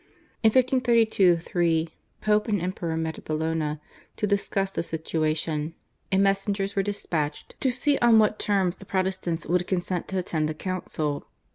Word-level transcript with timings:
In 0.41 0.47
1532 0.47 1.37
3 1.37 1.89
Pope 2.21 2.47
and 2.47 2.59
Emperor 2.59 2.97
met 2.97 3.19
at 3.19 3.25
Bologna 3.25 3.77
to 4.15 4.25
discuss 4.25 4.71
the 4.71 4.81
situation, 4.81 5.75
and 6.11 6.23
messengers 6.23 6.75
were 6.75 6.81
despatched 6.81 7.53
to 7.59 7.69
see 7.71 7.99
on 7.99 8.17
what 8.17 8.39
terms 8.39 8.77
the 8.77 8.85
Protestants 8.87 9.45
would 9.45 9.67
consent 9.67 10.07
to 10.07 10.17
attend 10.17 10.49
the 10.49 10.55
Council. 10.55 11.27